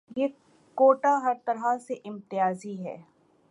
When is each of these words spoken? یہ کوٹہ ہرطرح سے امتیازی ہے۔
یہ 0.15 0.27
کوٹہ 0.77 1.19
ہرطرح 1.23 1.77
سے 1.87 1.93
امتیازی 2.05 2.75
ہے۔ 2.85 2.97